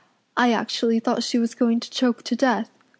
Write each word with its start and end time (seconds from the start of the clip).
I 0.35 0.51
actually 0.51 0.99
thought 0.99 1.21
she 1.21 1.37
was 1.37 1.53
going 1.53 1.79
to 1.81 1.91
choke 1.91 2.23
to 2.23 2.35
death. 2.35 2.71